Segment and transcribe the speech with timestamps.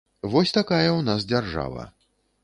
[0.35, 1.83] Вось такая ў нас дзяржава.